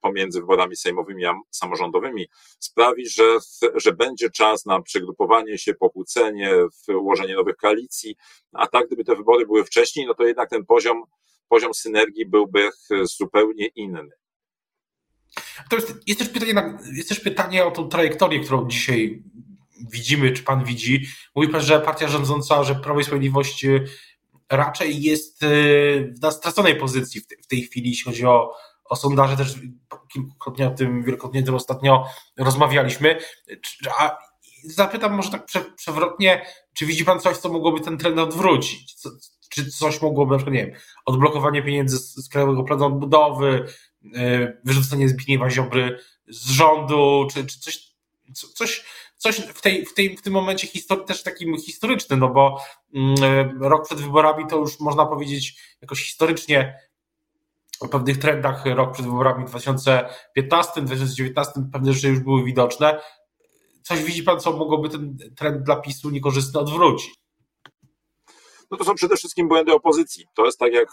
pomiędzy 0.00 0.40
wyborami 0.40 0.76
sejmowymi 0.76 1.26
a 1.26 1.34
samorządowymi 1.50 2.26
sprawi, 2.58 3.08
że, 3.08 3.38
że 3.74 3.92
będzie 3.92 4.30
czas 4.30 4.66
na 4.66 4.82
przegrupowanie 4.82 5.58
się, 5.58 5.74
pokłócenie, 5.74 6.54
ułożenie 6.88 7.34
nowych 7.34 7.56
koalicji, 7.56 8.16
a 8.52 8.66
tak 8.66 8.86
gdyby 8.86 9.04
te 9.04 9.16
wybory 9.16 9.46
były 9.46 9.64
wcześniej, 9.64 10.06
no 10.06 10.14
to 10.14 10.24
jednak 10.24 10.50
ten 10.50 10.66
poziom 10.66 11.02
poziom 11.48 11.74
synergii 11.74 12.26
byłby 12.26 12.70
zupełnie 13.02 13.66
inny. 13.66 14.23
To 15.70 15.76
jest, 15.76 16.18
też 16.18 16.28
pytanie, 16.28 16.78
jest 16.92 17.08
też 17.08 17.20
pytanie 17.20 17.64
o 17.64 17.70
tą 17.70 17.88
trajektorię, 17.88 18.40
którą 18.40 18.68
dzisiaj 18.68 19.22
widzimy, 19.90 20.32
czy 20.32 20.42
pan 20.42 20.64
widzi. 20.64 21.06
Mówi 21.34 21.48
pan, 21.48 21.60
że 21.60 21.80
partia 21.80 22.08
rządząca, 22.08 22.64
że 22.64 22.74
Prawo 22.74 23.00
i 23.00 23.04
Sprawiedliwość 23.04 23.64
y, 23.64 23.84
raczej 24.50 25.02
jest 25.02 25.42
y, 25.42 26.14
na 26.22 26.30
straconej 26.30 26.76
pozycji 26.76 27.20
w 27.20 27.46
tej 27.46 27.62
chwili, 27.62 27.90
jeśli 27.90 28.04
chodzi 28.04 28.26
o, 28.26 28.54
o 28.84 28.96
sondaże, 28.96 29.36
też 29.36 29.54
kilkukrotnie 30.12 30.66
o 30.66 30.70
tym, 30.70 31.04
wielokrotnie 31.04 31.42
tym 31.42 31.54
ostatnio 31.54 32.06
rozmawialiśmy. 32.36 33.18
A 33.98 34.18
zapytam 34.64 35.14
może 35.14 35.30
tak 35.30 35.46
przewrotnie, 35.76 36.46
czy 36.72 36.86
widzi 36.86 37.04
pan 37.04 37.20
coś, 37.20 37.36
co 37.36 37.48
mogłoby 37.48 37.80
ten 37.80 37.98
trend 37.98 38.18
odwrócić? 38.18 38.94
Co, 38.94 39.10
czy 39.50 39.70
coś 39.70 40.02
mogłoby, 40.02 40.32
na 40.32 40.38
przykład, 40.38 40.54
nie 40.54 40.66
wiem, 40.66 40.74
odblokowanie 41.04 41.62
pieniędzy 41.62 41.98
z, 41.98 42.14
z 42.14 42.28
Krajowego 42.28 42.62
Planu 42.62 42.84
Odbudowy, 42.84 43.66
wyrzucenie 44.64 45.08
Zbigniewa 45.08 45.50
Ziobry 45.50 45.98
z 46.28 46.50
rządu, 46.50 47.26
czy, 47.32 47.46
czy 47.46 47.60
coś, 47.60 47.94
coś, 48.54 48.84
coś 49.16 49.36
w, 49.36 49.60
tej, 49.60 49.86
w, 49.86 49.94
tej, 49.94 50.16
w 50.16 50.22
tym 50.22 50.32
momencie 50.32 50.66
histor- 50.66 51.04
też 51.04 51.22
takim 51.22 51.58
historycznym, 51.58 52.20
no 52.20 52.28
bo 52.28 52.60
yy, 52.92 53.50
rok 53.60 53.86
przed 53.86 54.00
wyborami 54.00 54.44
to 54.50 54.56
już 54.56 54.80
można 54.80 55.06
powiedzieć 55.06 55.56
jakoś 55.80 56.04
historycznie 56.04 56.78
o 57.80 57.88
pewnych 57.88 58.18
trendach 58.18 58.66
rok 58.66 58.92
przed 58.92 59.06
wyborami 59.06 59.44
w 59.46 59.48
2015, 59.48 60.82
2019 60.82 61.52
pewne 61.72 61.92
rzeczy 61.92 62.08
już 62.08 62.20
były 62.20 62.44
widoczne. 62.44 63.00
Coś 63.82 64.02
widzi 64.02 64.22
pan, 64.22 64.40
co 64.40 64.52
mogłoby 64.52 64.88
ten 64.88 65.16
trend 65.36 65.62
dla 65.62 65.76
PiSu 65.76 66.10
niekorzystny 66.10 66.60
odwrócić? 66.60 67.23
No 68.74 68.78
to 68.78 68.84
są 68.84 68.94
przede 68.94 69.16
wszystkim 69.16 69.48
błędy 69.48 69.72
opozycji. 69.72 70.26
To 70.34 70.46
jest 70.46 70.58
tak 70.58 70.72
jak 70.72 70.88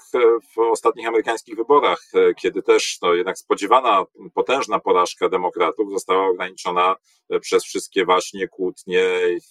w 0.55 0.59
ostatnich 0.59 1.07
amerykańskich 1.07 1.55
wyborach, 1.55 2.01
e, 2.13 2.33
kiedy 2.33 2.61
też 2.61 2.97
no, 3.01 3.13
jednak 3.13 3.37
spodziewana 3.37 4.05
potężna 4.33 4.79
porażka 4.79 5.29
demokratów 5.29 5.91
została 5.91 6.27
ograniczona 6.27 6.95
e, 7.29 7.39
przez 7.39 7.63
wszystkie 7.63 8.05
właśnie 8.05 8.47
kłótnie 8.47 9.03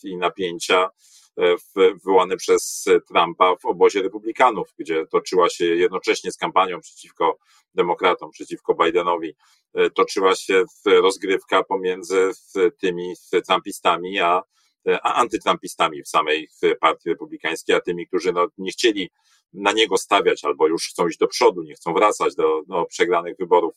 i 0.04 0.16
napięcia 0.16 0.90
e, 1.38 1.54
wywołane 1.76 2.37
przez 2.37 2.84
Trumpa 3.08 3.56
w 3.56 3.66
obozie 3.66 4.02
republikanów, 4.02 4.68
gdzie 4.78 5.06
toczyła 5.06 5.49
się 5.49 5.64
jednocześnie 5.64 6.32
z 6.32 6.37
kampanią 6.37 6.80
przeciwko 6.80 7.38
demokratom, 7.75 8.30
przeciwko 8.30 8.75
Bidenowi, 8.75 9.34
toczyła 9.94 10.34
się 10.34 10.64
rozgrywka 10.87 11.64
pomiędzy 11.64 12.30
tymi 12.80 13.14
trumpistami 13.46 14.20
a 14.20 14.42
a 15.02 15.14
antytrumpistami 15.14 16.02
w 16.02 16.08
samej 16.08 16.49
partii 16.80 17.08
republikańskiej, 17.08 17.76
a 17.76 17.80
tymi, 17.80 18.06
którzy 18.06 18.32
no, 18.32 18.46
nie 18.58 18.72
chcieli 18.72 19.10
na 19.52 19.72
niego 19.72 19.99
stawiać 19.99 20.44
albo 20.44 20.68
już 20.68 20.88
chcą 20.88 21.08
iść 21.08 21.18
do 21.18 21.26
przodu, 21.26 21.62
nie 21.62 21.75
chcą 21.75 21.94
wracać 21.94 22.34
do, 22.34 22.62
do 22.66 22.84
przegranych 22.84 23.37
wyborów 23.38 23.75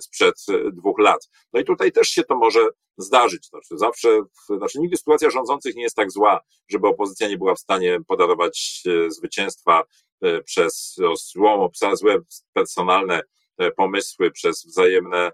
sprzed 0.00 0.34
dwóch 0.72 0.98
lat. 0.98 1.28
No 1.52 1.60
i 1.60 1.64
tutaj 1.64 1.92
też 1.92 2.08
się 2.08 2.24
to 2.24 2.36
może 2.36 2.68
zdarzyć. 2.96 3.46
Znaczy 3.46 3.78
zawsze, 3.78 4.22
znaczy 4.56 4.80
nigdy 4.80 4.96
sytuacja 4.96 5.30
rządzących 5.30 5.74
nie 5.74 5.82
jest 5.82 5.96
tak 5.96 6.10
zła, 6.10 6.40
żeby 6.68 6.88
opozycja 6.88 7.28
nie 7.28 7.38
była 7.38 7.54
w 7.54 7.58
stanie 7.58 7.98
podarować 8.08 8.82
e, 8.86 9.10
zwycięstwa 9.10 9.82
e, 10.22 10.42
przez 10.42 10.96
złą, 11.32 11.68
złe 11.92 12.18
personalne 12.52 13.22
e, 13.58 13.70
pomysły, 13.70 14.30
przez 14.30 14.66
wzajemne 14.66 15.32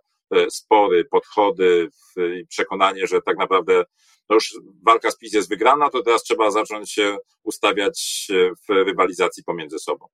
spory, 0.51 1.05
podchody 1.05 1.91
i 2.41 2.47
przekonanie, 2.47 3.07
że 3.07 3.23
tak 3.23 3.39
naprawdę 3.39 3.85
no 4.29 4.35
już 4.35 4.55
walka 4.87 5.11
z 5.11 5.19
PiS 5.19 5.33
jest 5.33 5.49
wygrana, 5.49 5.91
to 5.91 6.03
teraz 6.03 6.23
trzeba 6.23 6.51
zacząć 6.51 6.93
się 6.93 7.17
ustawiać 7.43 8.29
w 8.69 8.73
rywalizacji 8.73 9.45
pomiędzy 9.45 9.79
sobą. 9.79 10.07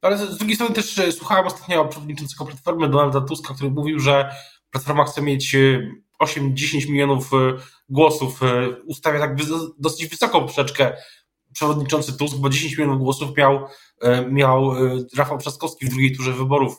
Ale 0.00 0.18
z 0.18 0.36
drugiej 0.36 0.56
strony 0.56 0.74
też 0.74 1.00
słuchałem 1.10 1.46
ostatnio 1.46 1.84
przewodniczącego 1.84 2.46
Platformy 2.46 2.88
Donalda 2.88 3.20
Tuska, 3.20 3.54
który 3.54 3.70
mówił, 3.70 4.00
że 4.00 4.34
Platforma 4.70 5.04
chce 5.04 5.22
mieć 5.22 5.56
8-10 6.22 6.90
milionów 6.90 7.32
e, 7.34 7.36
głosów. 7.88 8.42
E, 8.42 8.70
ustawia 8.84 9.20
tak 9.20 9.36
dosyć 9.78 10.06
wysoką 10.06 10.40
poprzeczkę 10.40 10.96
przewodniczący 11.52 12.18
Tusk, 12.18 12.36
bo 12.36 12.48
10 12.48 12.78
milionów 12.78 12.98
głosów 12.98 13.36
miał, 13.36 13.66
e, 14.00 14.30
miał 14.30 14.74
Rafał 15.16 15.38
Trzaskowski 15.38 15.86
w 15.86 15.88
drugiej 15.88 16.16
turze 16.16 16.32
wyborów 16.32 16.76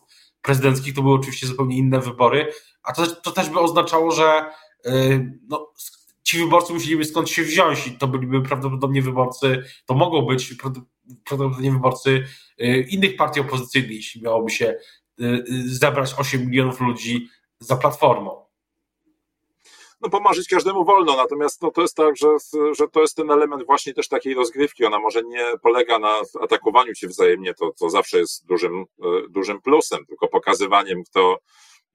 prezydenckich. 0.48 0.94
To 0.94 1.02
były 1.02 1.16
oczywiście 1.16 1.48
zupełnie 1.48 1.78
inne 1.78 2.00
wybory, 2.00 2.52
a 2.84 2.94
to, 2.94 3.08
to 3.08 3.32
też 3.32 3.50
by 3.50 3.60
oznaczało, 3.60 4.12
że 4.12 4.46
no, 5.48 5.74
ci 6.24 6.38
wyborcy 6.38 6.74
musieliby 6.74 7.06
skąd 7.06 7.30
się 7.30 7.44
wziąć 7.44 7.88
i 7.88 7.92
to 7.92 8.08
byliby 8.08 8.42
prawdopodobnie 8.42 9.02
wyborcy, 9.02 9.64
to 9.86 9.94
mogą 9.94 10.22
być 10.22 10.54
prawdopodobnie 11.24 11.72
wyborcy 11.72 12.24
innych 12.90 13.16
partii 13.16 13.40
opozycyjnych, 13.40 13.92
jeśli 13.92 14.22
miałoby 14.22 14.52
się 14.52 14.76
zebrać 15.66 16.14
8 16.18 16.46
milionów 16.46 16.80
ludzi 16.80 17.30
za 17.60 17.76
platformą 17.76 18.47
no 20.02 20.10
pomarzyć 20.10 20.48
każdemu 20.48 20.86
wolno, 20.86 21.16
natomiast 21.16 21.62
no, 21.62 21.72
to 21.72 21.82
jest 21.82 21.96
tak, 21.96 22.18
że, 22.18 22.28
że 22.78 22.88
to 22.88 23.02
jest 23.02 23.16
ten 23.16 23.32
element 23.32 23.66
właśnie 23.66 23.94
też 23.94 24.08
takiej 24.08 24.34
rozgrywki, 24.34 24.86
ona 24.86 25.00
może 25.00 25.24
nie 25.24 25.46
polega 25.62 26.00
na 26.00 26.22
atakowaniu 26.42 26.96
się 26.96 27.08
wzajemnie, 27.08 27.54
to, 27.54 27.72
to 27.80 27.90
zawsze 27.90 28.18
jest 28.18 28.46
dużym, 28.46 28.86
e, 29.04 29.06
dużym 29.30 29.62
plusem, 29.62 30.06
tylko 30.06 30.28
pokazywaniem, 30.28 31.04
kto, 31.04 31.38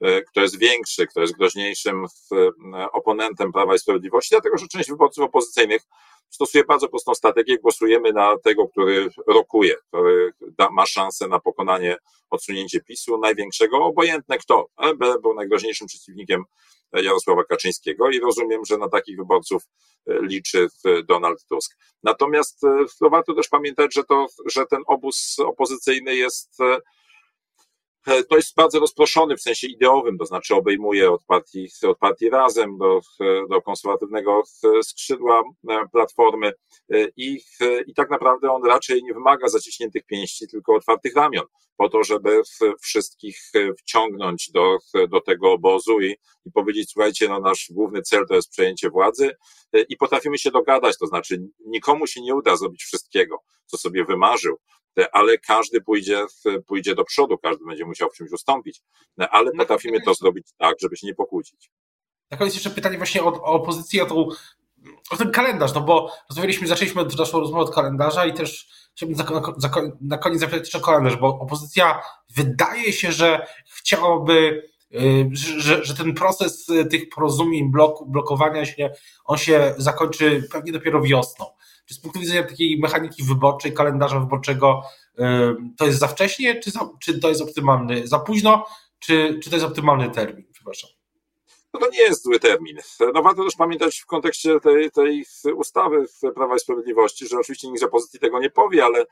e, 0.01 0.21
kto 0.21 0.41
jest 0.41 0.59
większy, 0.59 1.07
kto 1.07 1.21
jest 1.21 1.37
groźniejszym 1.37 2.05
e, 2.05 2.91
oponentem 2.91 3.51
Prawa 3.51 3.75
i 3.75 3.79
Sprawiedliwości, 3.79 4.29
dlatego 4.31 4.57
że 4.57 4.67
część 4.67 4.89
wyborców 4.89 5.23
opozycyjnych 5.23 5.81
stosuje 6.29 6.63
bardzo 6.63 6.89
prostą 6.89 7.15
strategię, 7.15 7.57
głosujemy 7.57 8.13
na 8.13 8.37
tego, 8.43 8.67
który 8.67 9.09
rokuje, 9.27 9.75
który 9.87 10.33
da, 10.57 10.69
ma 10.69 10.85
szansę 10.85 11.27
na 11.27 11.39
pokonanie, 11.39 11.97
odsunięcie 12.29 12.81
PiSu, 12.81 13.17
największego, 13.17 13.77
obojętne 13.77 14.37
kto. 14.37 14.67
LB 14.77 15.21
był 15.21 15.33
najgroźniejszym 15.33 15.87
przeciwnikiem 15.87 16.43
Jarosława 16.93 17.43
Kaczyńskiego 17.43 18.09
i 18.09 18.19
rozumiem, 18.19 18.65
że 18.65 18.77
na 18.77 18.89
takich 18.89 19.17
wyborców 19.17 19.63
e, 20.07 20.21
liczy 20.21 20.67
Donald 21.05 21.45
Tusk. 21.49 21.77
Natomiast 22.03 22.63
e, 22.63 22.85
to 22.99 23.09
warto 23.09 23.33
też 23.33 23.47
pamiętać, 23.47 23.93
że, 23.93 24.03
to, 24.03 24.27
że 24.45 24.65
ten 24.65 24.81
obóz 24.87 25.35
opozycyjny 25.39 26.15
jest 26.15 26.61
e, 26.61 26.77
to 28.29 28.35
jest 28.35 28.55
bardzo 28.55 28.79
rozproszony 28.79 29.37
w 29.37 29.41
sensie 29.41 29.67
ideowym, 29.67 30.17
to 30.17 30.25
znaczy 30.25 30.55
obejmuje 30.55 31.11
od 31.11 31.23
partii, 31.25 31.67
od 31.87 31.97
partii 31.97 32.29
Razem 32.29 32.77
do, 32.77 33.01
do 33.49 33.61
konserwatywnego 33.61 34.43
skrzydła 34.81 35.43
Platformy. 35.91 36.53
I, 37.17 37.39
i 37.87 37.93
tak 37.93 38.09
naprawdę 38.09 38.51
on 38.51 38.65
raczej 38.65 39.03
nie 39.03 39.13
wymaga 39.13 39.47
zaciśniętych 39.47 40.05
pięści, 40.05 40.47
tylko 40.47 40.75
otwartych 40.75 41.15
ramion 41.15 41.45
po 41.77 41.89
to, 41.89 42.03
żeby 42.03 42.41
wszystkich 42.81 43.39
wciągnąć 43.79 44.51
do, 44.51 44.77
do 45.09 45.21
tego 45.21 45.51
obozu 45.51 46.01
i, 46.01 46.15
i 46.45 46.51
powiedzieć, 46.51 46.91
słuchajcie, 46.91 47.29
no 47.29 47.39
nasz 47.39 47.67
główny 47.71 48.01
cel 48.01 48.25
to 48.27 48.35
jest 48.35 48.49
przejęcie 48.49 48.89
władzy 48.89 49.31
i 49.89 49.97
potrafimy 49.97 50.37
się 50.37 50.51
dogadać, 50.51 50.97
to 50.97 51.07
znaczy 51.07 51.43
nikomu 51.65 52.07
się 52.07 52.21
nie 52.21 52.35
uda 52.35 52.55
zrobić 52.55 52.83
wszystkiego, 52.83 53.37
co 53.65 53.77
sobie 53.77 54.05
wymarzył, 54.05 54.57
ale 55.11 55.37
każdy 55.37 55.81
pójdzie, 55.81 56.25
pójdzie 56.67 56.95
do 56.95 57.03
przodu, 57.03 57.37
każdy 57.37 57.65
będzie 57.65 57.85
musiał 57.85 58.09
w 58.09 58.13
czymś 58.13 58.31
ustąpić, 58.31 58.81
ale 59.17 59.51
no 59.53 59.63
potrafimy 59.63 60.01
to 60.01 60.13
zrobić 60.13 60.47
tak, 60.57 60.75
żeby 60.79 60.97
się 60.97 61.07
nie 61.07 61.15
pokłócić. 61.15 61.71
Na 62.31 62.37
koniec 62.37 62.53
jeszcze 62.53 62.69
pytanie 62.69 62.97
właśnie 62.97 63.23
o, 63.23 63.27
o 63.27 63.43
opozycję, 63.43 64.03
o, 64.03 64.05
tą, 64.05 64.27
o 65.11 65.17
ten 65.17 65.31
kalendarz, 65.31 65.73
no 65.73 65.81
bo 65.81 66.11
rozmawialiśmy, 66.29 66.67
zaczęliśmy 66.67 67.05
naszą 67.17 67.39
rozmowę 67.39 67.63
od 67.63 67.75
kalendarza 67.75 68.25
i 68.25 68.33
też 68.33 68.67
chciałbym 68.95 69.17
na 70.01 70.17
koniec 70.17 70.39
zapytać 70.39 70.59
jeszcze 70.59 70.77
o 70.77 70.81
kalendarz, 70.81 71.15
bo 71.15 71.27
opozycja 71.27 72.01
wydaje 72.35 72.93
się, 72.93 73.11
że 73.11 73.47
chciałaby 73.65 74.63
y, 74.93 75.29
że, 75.33 75.85
że 75.85 75.95
ten 75.95 76.13
proces 76.13 76.67
tych 76.91 77.09
porozumień, 77.09 77.71
blok, 77.71 78.07
blokowania 78.07 78.65
się, 78.65 78.89
on 79.25 79.37
się 79.37 79.75
zakończy 79.77 80.47
pewnie 80.51 80.71
dopiero 80.71 81.01
wiosną. 81.01 81.45
Czy 81.85 81.93
z 81.93 81.99
punktu 81.99 82.19
widzenia 82.19 82.43
takiej 82.43 82.79
mechaniki 82.79 83.23
wyborczej, 83.23 83.73
kalendarza 83.73 84.19
wyborczego, 84.19 84.81
to 85.77 85.85
jest 85.85 85.99
za 85.99 86.07
wcześnie, 86.07 86.59
czy, 86.59 86.71
za, 86.71 86.89
czy 87.01 87.19
to 87.19 87.29
jest 87.29 87.41
optymalny, 87.41 88.07
za 88.07 88.19
późno, 88.19 88.65
czy, 88.99 89.39
czy 89.43 89.49
to 89.49 89.55
jest 89.55 89.65
optymalny 89.65 90.09
termin? 90.09 90.45
Przepraszam 90.53 90.89
no 91.73 91.79
to 91.79 91.89
nie 91.89 92.01
jest 92.01 92.23
zły 92.23 92.39
termin. 92.39 92.77
No 93.13 93.21
warto 93.21 93.43
też 93.43 93.55
pamiętać 93.55 93.99
w 93.99 94.05
kontekście 94.05 94.59
tej, 94.59 94.91
tej 94.91 95.25
ustawy 95.55 96.05
Prawa 96.35 96.55
i 96.55 96.59
Sprawiedliwości, 96.59 97.27
że 97.27 97.37
oczywiście 97.37 97.67
nikt 97.67 97.79
z 97.79 97.83
opozycji 97.83 98.19
tego 98.19 98.39
nie 98.39 98.49
powie, 98.49 98.85
ale, 98.85 99.05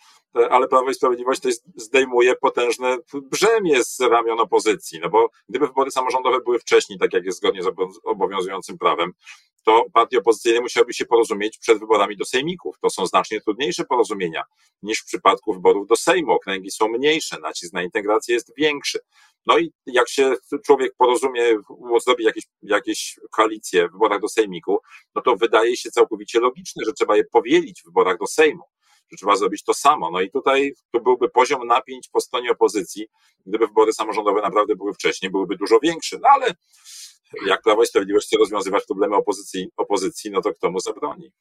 ale 0.49 0.67
Prawo 0.67 0.89
i 0.89 0.93
Sprawiedliwość 0.93 1.41
tutaj 1.41 1.57
zdejmuje 1.75 2.35
potężne 2.35 2.97
brzemię 3.13 3.83
z 3.83 3.99
ramion 3.99 4.39
opozycji, 4.39 4.99
no 4.99 5.09
bo 5.09 5.29
gdyby 5.49 5.67
wybory 5.67 5.91
samorządowe 5.91 6.39
były 6.41 6.59
wcześniej, 6.59 6.99
tak 6.99 7.13
jak 7.13 7.25
jest 7.25 7.37
zgodnie 7.37 7.63
z 7.63 7.67
obowiązującym 8.03 8.77
prawem, 8.77 9.13
to 9.63 9.85
partie 9.93 10.17
opozycyjne 10.17 10.61
musiałyby 10.61 10.93
się 10.93 11.05
porozumieć 11.05 11.57
przed 11.57 11.79
wyborami 11.79 12.17
do 12.17 12.25
sejmików. 12.25 12.75
To 12.81 12.89
są 12.89 13.05
znacznie 13.05 13.41
trudniejsze 13.41 13.85
porozumienia 13.85 14.43
niż 14.83 15.01
w 15.01 15.05
przypadku 15.05 15.53
wyborów 15.53 15.87
do 15.87 15.95
Sejmu. 15.95 16.31
Okręgi 16.31 16.71
są 16.71 16.87
mniejsze, 16.87 17.39
nacisk 17.39 17.73
na 17.73 17.83
integrację 17.83 18.33
jest 18.33 18.53
większy. 18.57 18.99
No 19.45 19.57
i 19.57 19.71
jak 19.85 20.09
się 20.09 20.33
człowiek 20.65 20.93
porozumie, 20.97 21.43
zrobi 22.05 22.23
jakieś, 22.23 22.43
jakieś 22.61 23.19
koalicje 23.31 23.87
w 23.87 23.91
wyborach 23.91 24.21
do 24.21 24.29
Sejmiku, 24.29 24.79
no 25.15 25.21
to 25.21 25.35
wydaje 25.35 25.77
się 25.77 25.91
całkowicie 25.91 26.39
logiczne, 26.39 26.85
że 26.85 26.93
trzeba 26.93 27.17
je 27.17 27.23
powielić 27.23 27.81
w 27.81 27.85
wyborach 27.85 28.17
do 28.19 28.27
Sejmu 28.27 28.63
że 29.11 29.17
trzeba 29.17 29.35
zrobić 29.35 29.63
to 29.63 29.73
samo. 29.73 30.11
No 30.11 30.21
i 30.21 30.31
tutaj 30.31 30.73
tu 30.91 31.01
byłby 31.01 31.29
poziom 31.29 31.67
napięć 31.67 32.09
po 32.09 32.21
stronie 32.21 32.51
opozycji, 32.51 33.07
gdyby 33.45 33.67
wybory 33.67 33.93
samorządowe 33.93 34.41
naprawdę 34.41 34.75
były 34.75 34.93
wcześniej, 34.93 35.31
byłyby 35.31 35.57
dużo 35.57 35.79
większe. 35.79 36.17
No 36.21 36.29
ale 36.29 36.53
jak 37.45 37.61
Prawo 37.61 37.83
i 37.83 37.87
Sprawiedliwość 37.87 38.27
chce 38.27 38.37
rozwiązywać 38.37 38.85
problemy 38.85 39.15
opozycji, 39.15 39.69
opozycji 39.77 40.31
no 40.31 40.41
to 40.41 40.53
kto 40.53 40.71
mu 40.71 40.79
zabroni? 40.79 41.31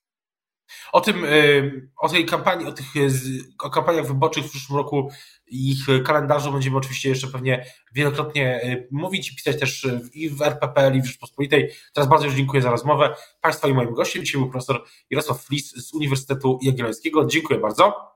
O 0.92 1.00
tym, 1.00 1.24
y, 1.24 1.88
o 1.96 2.09
tej 2.09 2.26
kampanii, 2.26 2.66
o 2.66 2.72
tych 2.72 2.96
y, 2.96 3.11
o 3.59 3.70
kampaniach 3.70 4.06
wyborczych 4.06 4.44
w 4.44 4.50
przyszłym 4.50 4.78
roku 4.78 5.11
i 5.46 5.70
ich 5.70 6.04
kalendarzu 6.04 6.52
będziemy 6.52 6.76
oczywiście 6.76 7.09
jeszcze 7.09 7.26
pewnie 7.26 7.66
wielokrotnie 7.92 8.64
y, 8.64 8.88
mówić 8.90 9.33
i 9.33 9.37
pisać 9.37 9.61
też 9.61 9.87
i 10.12 10.30
w 10.30 10.42
RPPL 10.42 10.96
i 10.96 11.02
w 11.02 11.06
Rzeczpospolitej. 11.06 11.70
Teraz 11.92 12.09
bardzo 12.09 12.26
już 12.26 12.35
dziękuję 12.35 12.62
za 12.62 12.70
rozmowę. 12.70 13.14
Państwa 13.40 13.68
i 13.68 13.74
moim 13.74 13.94
gościem 13.94 14.24
dzisiaj 14.24 14.40
był 14.40 14.50
profesor 14.50 14.85
Jarosław 15.11 15.42
Flis 15.42 15.87
z 15.87 15.94
Uniwersytetu 15.94 16.59
Jagiellońskiego. 16.62 17.26
Dziękuję 17.26 17.59
bardzo. 17.59 18.11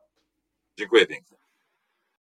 Dziękuję 0.78 1.06
pięknie. 1.06 1.43